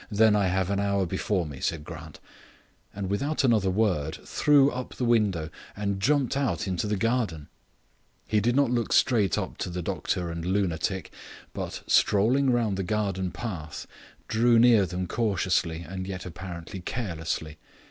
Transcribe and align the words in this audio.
"Then 0.09 0.35
I 0.35 0.47
have 0.47 0.71
an 0.71 0.79
hour 0.79 1.05
before 1.05 1.45
me," 1.45 1.59
said 1.59 1.83
Grant, 1.83 2.19
and 2.91 3.07
without 3.07 3.43
another 3.43 3.69
word 3.69 4.15
threw 4.25 4.71
up 4.71 4.95
the 4.95 5.05
window 5.05 5.51
and 5.75 5.99
jumped 5.99 6.35
out 6.35 6.67
into 6.67 6.87
the 6.87 6.97
garden. 6.97 7.49
He 8.27 8.39
did 8.39 8.55
not 8.55 8.71
walk 8.71 8.93
straight 8.93 9.37
up 9.37 9.59
to 9.59 9.69
the 9.69 9.83
doctor 9.83 10.31
and 10.31 10.43
lunatic, 10.43 11.11
but 11.53 11.83
strolling 11.85 12.49
round 12.49 12.77
the 12.77 12.83
garden 12.83 13.29
path 13.29 13.85
drew 14.27 14.57
near 14.57 14.87
them 14.87 15.05
cautiously 15.05 15.85
and 15.87 16.07
yet 16.07 16.25
apparently 16.25 16.79
carelessly. 16.79 17.59